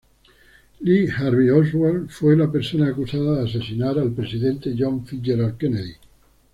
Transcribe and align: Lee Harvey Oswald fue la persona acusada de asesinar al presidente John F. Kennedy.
Lee 0.79 1.09
Harvey 1.11 1.51
Oswald 1.51 2.09
fue 2.09 2.35
la 2.35 2.51
persona 2.51 2.87
acusada 2.87 3.37
de 3.37 3.43
asesinar 3.47 3.99
al 3.99 4.09
presidente 4.11 4.73
John 4.75 5.03
F. 5.05 5.19
Kennedy. 5.59 5.93